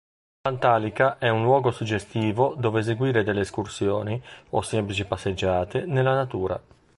Pantalica 0.41 1.19
è 1.19 1.29
un 1.29 1.43
luogo 1.43 1.69
suggestivo 1.69 2.55
dove 2.55 2.79
eseguire 2.79 3.23
delle 3.23 3.41
escursioni 3.41 4.19
o 4.49 4.61
semplici 4.63 5.05
passeggiate 5.05 5.85
nella 5.85 6.15
natura. 6.15 6.59